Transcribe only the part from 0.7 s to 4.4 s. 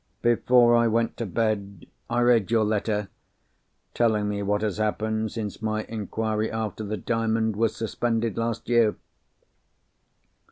I went to bed, I read your letter, telling